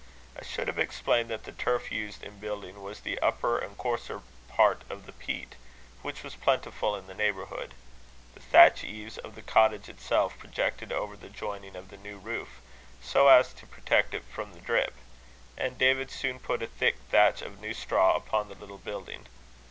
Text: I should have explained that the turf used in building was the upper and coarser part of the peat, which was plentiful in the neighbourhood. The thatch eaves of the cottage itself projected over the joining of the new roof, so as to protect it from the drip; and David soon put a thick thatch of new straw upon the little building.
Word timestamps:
I 0.35 0.43
should 0.43 0.67
have 0.67 0.79
explained 0.79 1.29
that 1.29 1.43
the 1.43 1.51
turf 1.51 1.91
used 1.91 2.23
in 2.23 2.39
building 2.39 2.81
was 2.81 3.01
the 3.01 3.19
upper 3.19 3.59
and 3.59 3.77
coarser 3.77 4.23
part 4.49 4.81
of 4.89 5.05
the 5.05 5.11
peat, 5.11 5.53
which 6.01 6.23
was 6.23 6.33
plentiful 6.35 6.95
in 6.95 7.05
the 7.05 7.13
neighbourhood. 7.13 7.75
The 8.33 8.39
thatch 8.39 8.83
eaves 8.83 9.19
of 9.19 9.35
the 9.35 9.43
cottage 9.43 9.89
itself 9.89 10.39
projected 10.39 10.91
over 10.91 11.15
the 11.15 11.29
joining 11.29 11.75
of 11.75 11.89
the 11.89 11.97
new 11.97 12.17
roof, 12.17 12.61
so 13.03 13.27
as 13.27 13.53
to 13.53 13.67
protect 13.67 14.15
it 14.15 14.23
from 14.23 14.53
the 14.53 14.61
drip; 14.61 14.95
and 15.55 15.77
David 15.77 16.09
soon 16.09 16.39
put 16.39 16.63
a 16.63 16.67
thick 16.67 16.95
thatch 17.11 17.43
of 17.43 17.59
new 17.61 17.75
straw 17.75 18.15
upon 18.15 18.49
the 18.49 18.55
little 18.55 18.79
building. 18.79 19.27